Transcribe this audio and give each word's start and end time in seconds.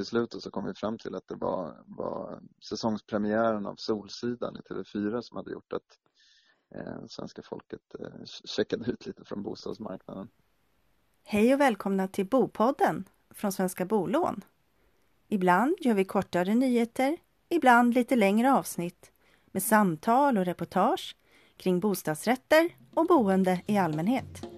till 0.00 0.06
slut 0.06 0.42
så 0.42 0.50
kom 0.50 0.64
vi 0.64 0.74
fram 0.74 0.98
till 0.98 1.14
att 1.14 1.28
det 1.28 1.34
var, 1.34 1.82
var 1.86 2.40
säsongspremiären 2.62 3.66
av 3.66 3.74
Solsidan 3.74 4.56
i 4.56 4.72
TV4 4.72 5.20
som 5.20 5.36
hade 5.36 5.52
gjort 5.52 5.72
att 5.72 5.98
eh, 6.74 7.06
svenska 7.08 7.42
folket 7.42 7.80
eh, 7.98 8.24
checkade 8.44 8.90
ut 8.90 9.06
lite 9.06 9.24
från 9.24 9.42
bostadsmarknaden. 9.42 10.28
Hej 11.24 11.54
och 11.54 11.60
välkomna 11.60 12.08
till 12.08 12.26
Bopodden 12.26 13.04
från 13.30 13.52
Svenska 13.52 13.84
Bolån. 13.84 14.40
Ibland 15.28 15.74
gör 15.80 15.94
vi 15.94 16.04
kortare 16.04 16.54
nyheter, 16.54 17.16
ibland 17.48 17.94
lite 17.94 18.16
längre 18.16 18.52
avsnitt 18.52 19.12
med 19.46 19.62
samtal 19.62 20.38
och 20.38 20.44
reportage 20.44 21.16
kring 21.56 21.80
bostadsrätter 21.80 22.70
och 22.94 23.06
boende 23.06 23.62
i 23.66 23.78
allmänhet. 23.78 24.49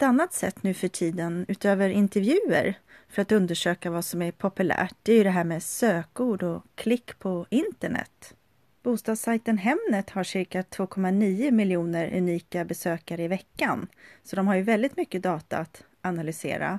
Ett 0.00 0.04
annat 0.04 0.32
sätt 0.32 0.62
nu 0.62 0.74
för 0.74 0.88
tiden, 0.88 1.46
utöver 1.48 1.88
intervjuer, 1.88 2.78
för 3.08 3.22
att 3.22 3.32
undersöka 3.32 3.90
vad 3.90 4.04
som 4.04 4.22
är 4.22 4.32
populärt, 4.32 4.94
det 5.02 5.12
är 5.12 5.16
ju 5.16 5.24
det 5.24 5.30
här 5.30 5.44
med 5.44 5.62
sökord 5.62 6.42
och 6.42 6.62
klick 6.74 7.18
på 7.18 7.46
internet. 7.50 8.34
Bostadssajten 8.82 9.58
Hemnet 9.58 10.10
har 10.10 10.24
cirka 10.24 10.62
2,9 10.62 11.50
miljoner 11.50 12.16
unika 12.16 12.64
besökare 12.64 13.22
i 13.22 13.28
veckan, 13.28 13.86
så 14.22 14.36
de 14.36 14.46
har 14.46 14.54
ju 14.54 14.62
väldigt 14.62 14.96
mycket 14.96 15.22
data 15.22 15.58
att 15.58 15.84
analysera. 16.00 16.78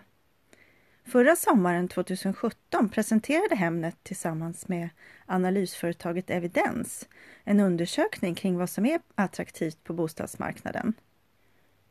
Förra 1.06 1.36
sommaren 1.36 1.88
2017 1.88 2.90
presenterade 2.90 3.56
Hemnet 3.56 3.98
tillsammans 4.04 4.68
med 4.68 4.90
analysföretaget 5.26 6.30
Evidens 6.30 7.08
en 7.44 7.60
undersökning 7.60 8.36
kring 8.36 8.58
vad 8.58 8.70
som 8.70 8.86
är 8.86 9.00
attraktivt 9.16 9.84
på 9.84 9.94
bostadsmarknaden. 9.94 10.94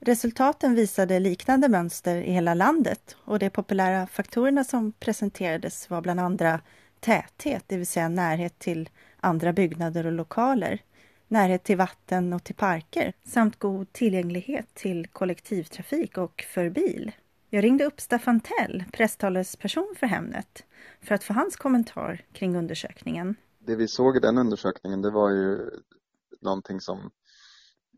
Resultaten 0.02 0.74
visade 0.74 1.18
liknande 1.18 1.68
mönster 1.68 2.16
i 2.16 2.32
hela 2.32 2.54
landet 2.54 3.16
och 3.24 3.38
de 3.38 3.50
populära 3.50 4.06
faktorerna 4.06 4.64
som 4.64 4.92
presenterades 4.92 5.90
var 5.90 6.00
bland 6.00 6.20
andra 6.20 6.60
täthet, 7.00 7.64
det 7.66 7.76
vill 7.76 7.86
säga 7.86 8.08
närhet 8.08 8.58
till 8.58 8.88
andra 9.20 9.52
byggnader 9.52 10.06
och 10.06 10.12
lokaler, 10.12 10.82
närhet 11.28 11.64
till 11.64 11.76
vatten 11.76 12.32
och 12.32 12.44
till 12.44 12.54
parker 12.54 13.12
samt 13.24 13.58
god 13.58 13.92
tillgänglighet 13.92 14.74
till 14.74 15.06
kollektivtrafik 15.06 16.18
och 16.18 16.44
för 16.48 16.70
bil. 16.70 17.12
Jag 17.50 17.64
ringde 17.64 17.84
upp 17.84 18.00
Staffan 18.00 18.40
Tell, 18.40 18.84
presstalesperson 18.92 19.94
för 19.96 20.06
Hemnet, 20.06 20.64
för 21.00 21.14
att 21.14 21.24
få 21.24 21.32
hans 21.32 21.56
kommentar 21.56 22.24
kring 22.32 22.56
undersökningen. 22.56 23.34
Det 23.58 23.76
vi 23.76 23.88
såg 23.88 24.16
i 24.16 24.20
den 24.20 24.38
undersökningen 24.38 25.02
det 25.02 25.10
var 25.10 25.30
ju 25.30 25.70
någonting 26.40 26.80
som 26.80 27.10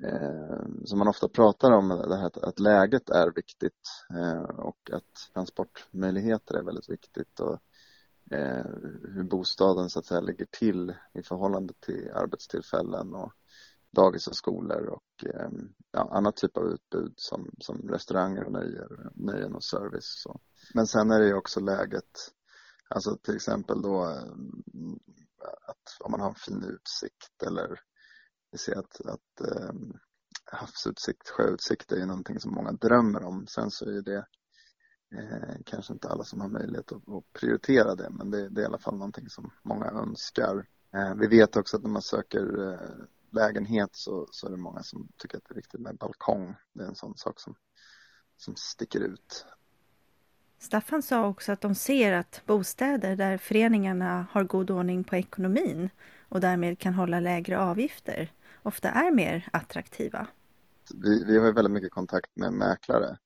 Eh, 0.05 0.65
som 0.85 0.99
man 0.99 1.09
ofta 1.09 1.29
pratar 1.29 1.71
om, 1.71 1.89
det 1.89 2.17
här 2.17 2.27
att, 2.27 2.37
att 2.37 2.61
läget 2.61 3.11
är 3.11 3.33
viktigt 3.35 4.05
eh, 4.15 4.43
och 4.43 4.91
att 4.93 5.31
transportmöjligheter 5.35 6.55
är 6.55 6.63
väldigt 6.63 6.89
viktigt 6.89 7.41
och 7.41 7.59
eh, 8.31 8.67
hur 9.15 9.23
bostaden 9.23 9.91
så 9.91 9.99
att 9.99 10.07
säga 10.07 10.21
ligger 10.21 10.47
till 10.51 10.95
i 11.15 11.23
förhållande 11.23 11.75
till 11.81 12.11
arbetstillfällen 12.15 13.15
och 13.15 13.33
dagis 13.91 14.27
och 14.27 14.37
skolor 14.37 14.87
och 14.87 15.27
eh, 15.27 15.51
ja, 15.91 16.09
annat 16.13 16.37
typ 16.37 16.57
av 16.57 16.65
utbud 16.65 17.15
som, 17.17 17.51
som 17.59 17.89
restauranger 17.89 18.45
och 18.45 18.53
nöjer, 18.53 19.11
nöjen 19.15 19.55
och 19.55 19.65
service. 19.65 20.23
Så. 20.23 20.41
Men 20.75 20.87
sen 20.87 21.11
är 21.11 21.21
det 21.21 21.27
ju 21.27 21.35
också 21.35 21.61
läget, 21.61 22.33
alltså 22.89 23.17
till 23.17 23.35
exempel 23.35 23.83
då 23.83 24.03
eh, 24.05 24.33
att 25.67 25.97
om 26.01 26.11
man 26.11 26.21
har 26.21 26.29
en 26.29 26.35
fin 26.35 26.65
utsikt 26.65 27.43
eller 27.47 27.81
vi 28.53 28.59
ser 28.59 28.79
att, 28.79 29.01
att 29.01 29.41
eh, 29.41 29.73
havsutsikt, 30.45 31.29
sjöutsikt 31.29 31.93
är 31.93 31.97
ju 31.97 32.07
någonting 32.07 32.41
som 32.41 32.55
många 32.55 32.73
drömmer 32.73 33.25
om. 33.25 33.47
Sen 33.47 33.71
så 33.71 33.85
är 33.85 34.03
det 34.03 34.27
eh, 35.15 35.57
kanske 35.65 35.93
inte 35.93 36.09
alla 36.09 36.25
som 36.25 36.41
har 36.41 36.49
möjlighet 36.49 36.93
att, 36.93 37.09
att 37.09 37.33
prioritera 37.33 37.95
det, 37.95 38.11
men 38.11 38.31
det, 38.31 38.49
det, 38.49 38.61
är 38.61 38.63
i 38.63 38.67
alla 38.67 38.79
fall 38.79 38.97
någonting 38.97 39.29
som 39.29 39.53
många 39.63 39.87
önskar. 39.87 40.67
Eh, 40.95 41.15
vi 41.15 41.27
vet 41.27 41.57
också 41.57 41.77
att 41.77 41.83
när 41.83 41.91
man 41.91 42.03
söker 42.03 42.73
eh, 42.73 43.07
lägenhet 43.31 43.91
så, 43.93 44.29
så 44.31 44.47
är 44.47 44.51
det 44.51 44.57
många 44.57 44.83
som 44.83 45.09
tycker 45.17 45.37
att 45.39 45.45
det 45.49 45.53
är 45.53 45.57
viktigt 45.57 45.81
med 45.81 45.97
balkong. 45.97 46.55
Det 46.73 46.83
är 46.83 46.89
en 46.89 46.95
sån 46.95 47.17
sak 47.17 47.41
som, 47.41 47.55
som 48.37 48.57
sticker 48.57 49.01
ut. 49.01 49.47
Staffan 50.59 51.03
sa 51.03 51.27
också 51.27 51.53
att 51.53 51.61
de 51.61 51.75
ser 51.75 52.13
att 52.13 52.43
bostäder 52.47 53.17
där 53.17 53.39
föreningarna 53.39 54.27
har 54.31 54.45
god 54.45 54.71
ordning 54.71 55.05
på 55.05 55.17
ekonomin 55.17 55.91
och 56.29 56.41
därmed 56.41 56.79
kan 56.79 56.95
hålla 56.95 57.21
lägre 57.21 57.59
avgifter 57.59 58.33
ofta 58.63 58.89
är 58.89 59.11
mer 59.11 59.49
attraktiva. 59.53 60.27
Vi, 60.95 61.25
vi 61.25 61.39
har 61.39 61.53
väldigt 61.53 61.73
mycket 61.73 61.91
kontakt 61.91 62.37
med 62.37 62.53
mäklare 62.53 63.19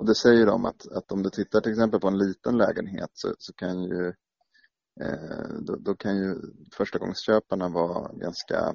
och 0.00 0.06
det 0.06 0.14
säger 0.14 0.46
de 0.46 0.64
att, 0.64 0.92
att 0.92 1.12
om 1.12 1.22
du 1.22 1.30
tittar 1.30 1.60
till 1.60 1.72
exempel 1.72 2.00
på 2.00 2.08
en 2.08 2.18
liten 2.18 2.58
lägenhet 2.58 3.10
så, 3.12 3.34
så 3.38 3.52
kan 3.52 3.82
ju 3.82 4.08
eh, 5.00 5.48
då, 5.60 5.76
då, 5.76 5.94
kan 5.94 6.16
ju 6.16 6.36
förstagångsköparna 6.72 7.68
vara 7.68 8.12
ganska 8.12 8.74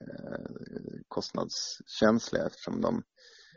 eh, 0.00 1.00
kostnadskänsliga 1.08 2.46
eftersom 2.46 2.80
de 2.80 3.02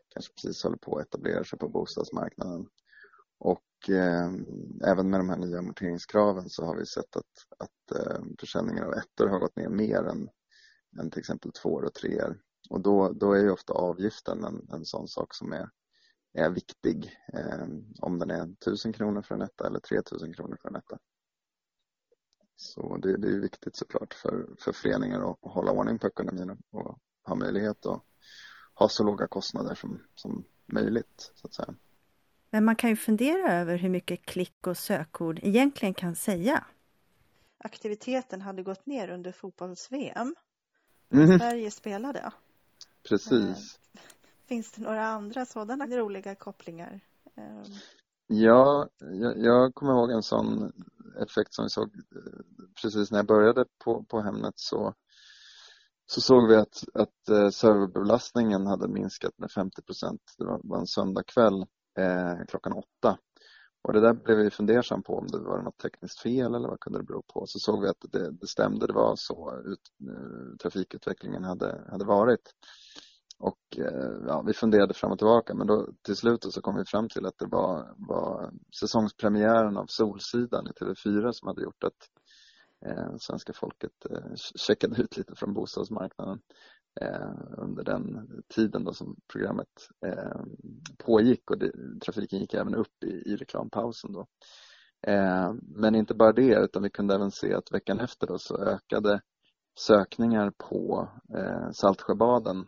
kanske 0.10 0.34
precis 0.34 0.64
håller 0.64 0.78
på 0.78 0.98
att 0.98 1.08
etablera 1.08 1.44
sig 1.44 1.60
på 1.60 1.70
bostadsmarknaden. 1.70 2.68
Och 3.40 3.90
eh, 3.90 4.32
även 4.92 5.10
med 5.10 5.20
de 5.20 5.30
här 5.30 5.38
nya 5.38 5.60
amorteringskraven 5.60 6.50
så 6.50 6.66
har 6.66 6.76
vi 6.76 6.86
sett 6.86 7.16
att, 7.16 7.34
att 7.60 8.00
eh, 8.00 8.22
försäljningen 8.40 8.84
av 8.84 8.94
ettor 8.94 9.28
har 9.28 9.40
gått 9.40 9.56
ner 9.56 9.70
mer 9.70 10.04
än, 10.04 10.30
än 11.00 11.12
till 11.12 11.20
exempel 11.20 11.52
tvåor 11.52 11.86
och 11.86 11.94
treor. 11.94 12.42
Och 12.70 12.82
då, 12.82 13.12
då 13.12 13.34
är 13.34 13.42
ju 13.42 13.52
ofta 13.52 13.74
avgiften 13.74 14.44
en, 14.44 14.70
en 14.72 14.86
sån 14.86 15.08
sak 15.08 15.34
som 15.34 15.54
är, 15.54 15.70
är 16.34 16.50
viktig. 16.50 17.18
Eh, 17.34 17.68
om 18.00 18.20
den 18.20 18.32
är 18.32 18.44
1000 18.44 18.94
kronor 18.94 19.22
för 19.22 19.36
en 19.36 19.42
etta 19.42 19.68
eller 19.68 19.80
3000 19.80 20.34
kronor 20.34 20.58
för 20.62 20.70
en 20.70 20.76
etta. 20.76 21.00
Så 22.56 22.98
det, 22.98 23.18
det 23.18 23.28
är 23.28 23.40
viktigt 23.40 23.76
såklart 23.76 24.14
för, 24.14 24.48
för 24.60 24.72
föreningar 24.72 25.20
att, 25.32 25.46
att 25.46 25.52
hålla 25.52 25.72
ordning 25.72 26.00
på 26.00 26.08
ekonomin 26.08 26.50
och, 26.50 26.80
och 26.80 27.00
ha 27.24 27.36
möjlighet 27.36 27.86
att 27.86 28.04
ha 28.74 28.90
så 28.90 29.04
låga 29.04 29.28
kostnader 29.28 29.76
som, 29.76 30.02
som 30.16 30.46
möjligt 30.66 31.32
så 31.36 31.48
att 31.48 31.54
säga. 31.54 31.76
Men 32.50 32.66
man 32.66 32.76
kan 32.76 32.90
ju 32.90 32.96
fundera 32.96 33.54
över 33.54 33.78
hur 33.78 33.90
mycket 33.90 34.26
klick 34.26 34.68
och 34.68 34.78
sökord 34.78 35.40
egentligen 35.44 35.94
kan 35.94 36.16
säga. 36.16 36.66
Aktiviteten 37.58 38.42
hade 38.42 38.64
gått 38.64 38.86
ner 38.86 39.10
under 39.10 39.32
fotbolls-VM. 39.32 40.36
Mm. 41.12 41.40
Sverige 41.40 41.72
spelade. 41.72 42.32
Precis. 43.10 43.80
Eh, 43.94 44.02
finns 44.48 44.72
det 44.72 44.82
några 44.82 45.06
andra 45.08 45.46
sådana 45.46 45.88
roliga 45.88 46.36
kopplingar? 46.36 47.00
Eh, 47.38 47.64
ja, 48.28 48.90
jag, 49.00 49.38
jag 49.38 49.76
kommer 49.76 49.94
ihåg 49.94 50.12
en 50.12 50.24
sån 50.24 50.72
effekt 51.22 51.54
som 51.54 51.66
vi 51.66 51.70
såg 51.70 51.96
eh, 51.96 52.22
precis 52.82 53.12
när 53.12 53.20
jag 53.20 53.28
började 53.28 53.66
på, 53.84 54.04
på 54.04 54.22
Hemnet 54.22 54.54
så, 54.56 54.94
så 56.06 56.22
såg 56.22 56.48
vi 56.48 56.56
att, 56.56 56.84
att 56.94 57.54
serverbelastningen 57.54 58.68
hade 58.68 58.88
minskat 58.88 59.38
med 59.38 59.52
50 59.52 59.82
procent. 59.82 60.22
Det 60.38 60.46
var, 60.46 60.62
var 60.64 60.80
en 60.80 60.88
söndagkväll 60.88 61.66
eh, 61.98 62.46
klockan 62.48 62.74
åtta. 62.74 63.18
Och 63.88 63.94
det 63.94 64.02
där 64.02 64.14
blev 64.14 64.38
vi 64.38 64.50
fundersam 64.50 65.04
på 65.04 65.18
om 65.18 65.28
det 65.28 65.40
var 65.40 65.62
något 65.62 65.78
tekniskt 65.78 66.20
fel 66.20 66.56
eller 66.56 66.68
vad 66.68 66.80
kunde 66.80 67.00
det 67.00 67.06
bero 67.06 67.22
på. 67.34 67.44
Så 67.46 67.60
såg 67.60 67.82
vi 67.82 67.88
att 67.88 68.12
det, 68.12 68.32
det 68.32 68.48
stämde, 68.48 68.88
det 68.88 68.94
var 68.94 69.14
så 69.16 69.62
ut, 69.66 69.80
eh, 70.10 70.58
trafikutvecklingen 70.62 71.44
hade, 71.44 71.84
hade 71.92 72.06
varit. 72.06 72.54
Och 73.40 73.78
eh, 73.78 74.28
ja, 74.28 74.44
vi 74.48 74.54
funderade 74.54 74.94
fram 74.94 75.12
och 75.12 75.18
tillbaka 75.18 75.54
men 75.54 75.68
då 75.68 75.88
till 76.02 76.16
slut 76.16 76.54
så 76.54 76.62
kom 76.62 76.76
vi 76.76 76.86
fram 76.86 77.10
till 77.10 77.26
att 77.26 77.38
det 77.38 77.46
var, 77.46 77.94
var 77.98 78.52
säsongspremiären 78.80 79.78
av 79.78 79.86
Solsidan 79.90 80.68
i 80.68 80.72
TV4 80.72 81.32
som 81.32 81.48
hade 81.48 81.64
gjort 81.64 81.84
att 81.84 82.00
Eh, 82.86 83.16
svenska 83.20 83.54
folket 83.54 84.06
eh, 84.10 84.36
checkade 84.56 85.02
ut 85.02 85.18
lite 85.18 85.36
från 85.36 85.54
bostadsmarknaden 85.54 86.40
eh, 87.02 87.32
under 87.58 87.84
den 87.84 88.28
tiden 88.56 88.84
då 88.84 88.94
som 88.94 89.16
programmet 89.34 89.68
eh, 90.06 90.42
pågick 90.98 91.52
och 91.52 91.58
det, 91.58 91.72
trafiken 92.06 92.40
gick 92.40 92.54
även 92.54 92.76
upp 92.76 93.04
i, 93.06 93.32
i 93.32 93.36
reklampausen 93.36 94.12
då. 94.14 94.28
Eh, 95.08 95.54
men 95.62 95.96
inte 95.96 96.16
bara 96.16 96.34
det 96.34 96.64
utan 96.64 96.84
vi 96.84 96.90
kunde 96.90 97.16
även 97.16 97.32
se 97.32 97.54
att 97.54 97.72
veckan 97.72 98.00
efter 98.00 98.28
då 98.28 98.38
så 98.38 98.58
ökade 98.58 99.22
sökningar 99.80 100.52
på 100.52 101.10
eh, 101.38 101.70
Saltsjöbaden 101.72 102.66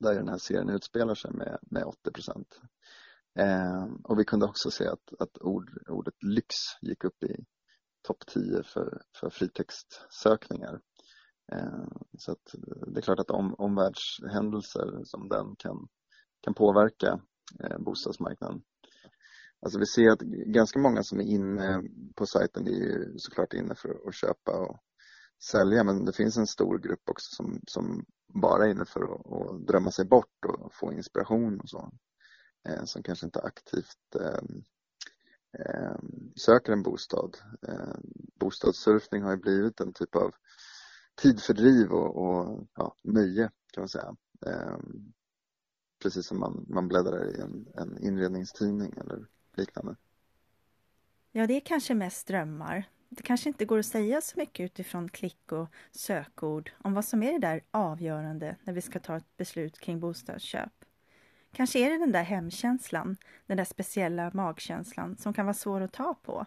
där 0.00 0.14
den 0.14 0.28
här 0.28 0.38
serien 0.38 0.68
utspelar 0.68 1.14
sig 1.14 1.30
med, 1.32 1.58
med 1.62 1.84
80 1.84 2.10
procent. 2.10 2.60
Eh, 3.38 3.84
och 4.04 4.18
vi 4.18 4.24
kunde 4.24 4.46
också 4.46 4.70
se 4.70 4.86
att, 4.86 5.20
att 5.20 5.38
ord, 5.40 5.70
ordet 5.88 6.14
lyx 6.22 6.54
gick 6.82 7.04
upp 7.04 7.22
i 7.22 7.44
topp 8.02 8.26
10 8.26 8.62
för, 8.62 9.02
för 9.20 9.30
fritextsökningar. 9.30 10.80
Eh, 11.52 11.88
så 12.18 12.32
att 12.32 12.54
eh, 12.54 12.86
det 12.86 13.00
är 13.00 13.02
klart 13.02 13.18
att 13.18 13.30
om, 13.30 13.54
omvärldshändelser 13.54 15.00
som 15.04 15.28
den 15.28 15.56
kan, 15.58 15.88
kan 16.40 16.54
påverka 16.54 17.20
eh, 17.64 17.78
bostadsmarknaden. 17.78 18.62
Alltså 19.62 19.78
vi 19.78 19.86
ser 19.86 20.10
att 20.10 20.20
ganska 20.46 20.78
många 20.78 21.02
som 21.02 21.20
är 21.20 21.24
inne 21.24 21.82
på 22.16 22.26
sajten 22.26 22.66
är 22.66 22.70
ju 22.70 23.18
såklart 23.18 23.52
inne 23.52 23.74
för 23.74 24.08
att 24.08 24.14
köpa 24.14 24.52
och 24.52 24.78
sälja 25.50 25.84
men 25.84 26.04
det 26.04 26.12
finns 26.12 26.36
en 26.36 26.46
stor 26.46 26.78
grupp 26.78 27.08
också 27.10 27.36
som, 27.36 27.60
som 27.66 28.04
bara 28.34 28.66
är 28.66 28.70
inne 28.70 28.84
för 28.84 29.00
att, 29.00 29.32
att 29.32 29.66
drömma 29.66 29.90
sig 29.90 30.04
bort 30.04 30.44
och 30.48 30.74
få 30.74 30.92
inspiration 30.92 31.60
och 31.60 31.68
så. 31.68 31.92
som 32.84 33.02
kanske 33.02 33.26
inte 33.26 33.40
aktivt 33.40 34.14
eh, 34.20 34.42
Ehm, 35.58 36.32
söker 36.36 36.72
en 36.72 36.82
bostad. 36.82 37.36
Ehm, 37.68 38.02
bostadssurfning 38.34 39.22
har 39.22 39.30
ju 39.30 39.36
blivit 39.36 39.80
en 39.80 39.92
typ 39.92 40.16
av 40.16 40.34
tidfördriv 41.14 41.92
och, 41.92 42.16
och 42.16 42.66
ja, 42.74 42.94
nöje 43.02 43.50
kan 43.72 43.80
man 43.80 43.88
säga. 43.88 44.16
Ehm, 44.46 45.12
precis 46.02 46.26
som 46.26 46.38
man, 46.40 46.66
man 46.68 46.88
bläddrar 46.88 47.36
i 47.36 47.40
en, 47.40 47.66
en 47.74 47.98
inredningstidning 47.98 48.94
eller 48.96 49.26
liknande. 49.56 49.96
Ja, 51.32 51.46
det 51.46 51.54
är 51.54 51.60
kanske 51.60 51.94
mest 51.94 52.26
drömmar. 52.26 52.84
Det 53.08 53.22
kanske 53.22 53.48
inte 53.48 53.64
går 53.64 53.78
att 53.78 53.86
säga 53.86 54.20
så 54.20 54.38
mycket 54.38 54.64
utifrån 54.64 55.08
klick 55.08 55.52
och 55.52 55.68
sökord 55.90 56.70
om 56.78 56.94
vad 56.94 57.04
som 57.04 57.22
är 57.22 57.32
det 57.32 57.38
där 57.38 57.62
avgörande 57.70 58.56
när 58.64 58.72
vi 58.72 58.82
ska 58.82 58.98
ta 59.00 59.16
ett 59.16 59.36
beslut 59.36 59.78
kring 59.78 60.00
bostadsköp. 60.00 60.79
Kanske 61.52 61.78
är 61.78 61.90
det 61.90 61.98
den 61.98 62.12
där 62.12 62.22
hemkänslan, 62.22 63.16
den 63.46 63.56
där 63.56 63.64
speciella 63.64 64.30
magkänslan 64.34 65.16
som 65.16 65.32
kan 65.32 65.46
vara 65.46 65.54
svår 65.54 65.80
att 65.80 65.92
ta 65.92 66.14
på 66.14 66.46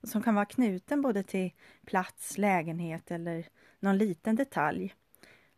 och 0.00 0.08
som 0.08 0.22
kan 0.22 0.34
vara 0.34 0.44
knuten 0.44 1.02
både 1.02 1.22
till 1.22 1.52
plats, 1.86 2.38
lägenhet 2.38 3.10
eller 3.10 3.48
någon 3.80 3.98
liten 3.98 4.36
detalj. 4.36 4.94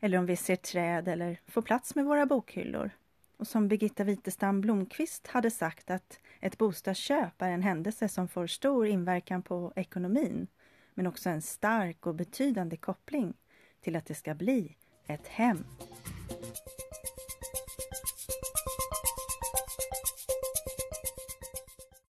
Eller 0.01 0.19
om 0.19 0.27
vi 0.27 0.37
ser 0.37 0.57
träd 0.57 1.09
eller 1.09 1.41
får 1.47 1.63
plats 1.63 1.95
med 1.95 2.05
våra 2.05 2.27
bokhyllor. 2.27 2.91
Och 3.37 3.47
som 3.47 3.69
Birgitta 3.69 4.05
Witestam 4.05 4.61
Blomqvist 4.61 5.27
hade 5.27 5.51
sagt 5.51 5.91
att 5.91 6.19
ett 6.41 6.59
bostadsköp 6.59 7.43
är 7.43 7.51
en 7.51 7.63
händelse 7.63 8.09
som 8.09 8.29
får 8.29 8.47
stor 8.47 8.87
inverkan 8.87 9.43
på 9.43 9.73
ekonomin 9.77 10.47
men 10.95 11.07
också 11.07 11.31
en 11.31 11.43
stark 11.43 12.07
och 12.07 12.15
betydande 12.15 12.77
koppling 12.77 13.35
till 13.81 13.97
att 13.97 14.07
det 14.07 14.15
ska 14.15 14.35
bli 14.35 14.77
ett 15.07 15.29
hem. 15.29 15.65